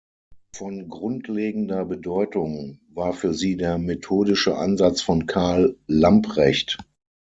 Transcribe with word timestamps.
Von 0.55 0.89
grundlegender 0.89 1.85
Bedeutung 1.85 2.79
war 2.89 3.13
für 3.13 3.35
sie 3.35 3.55
der 3.55 3.77
methodische 3.77 4.57
Ansatz 4.57 5.03
von 5.03 5.27
Karl 5.27 5.77
Lamprecht. 5.85 6.79